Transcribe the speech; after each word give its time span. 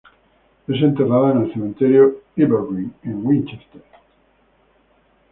Es 0.67 0.81
enterrada 0.81 1.31
en 1.31 1.43
el 1.45 1.53
Cementerio 1.53 2.21
Evergreen 2.35 2.91
en 3.03 3.23
Winchester. 3.23 3.83